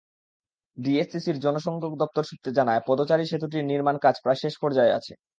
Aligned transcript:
ডিএসসিসির 0.77 1.37
জনসংযোগ 1.39 1.91
দপ্তর 1.97 2.23
সূত্র 2.23 2.47
জানায়, 2.57 2.81
পদচারী-সেতুটির 2.87 3.69
নির্মাণকাজ 3.71 4.15
প্রায় 4.23 4.39
শেষ 4.43 4.53
পর্যায়ে 4.61 4.95
আছে। 4.97 5.13